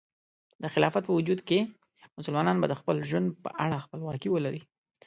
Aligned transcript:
د 0.61 0.63
خلافت 0.73 1.03
په 1.05 1.15
وجود 1.17 1.39
کې، 1.47 1.59
مسلمانان 2.17 2.57
به 2.59 2.67
د 2.69 2.73
خپل 2.79 2.95
ژوند 3.09 3.27
په 3.43 3.49
اړه 3.63 3.83
خپلواکي 3.85 4.29
ولري. 4.31 4.61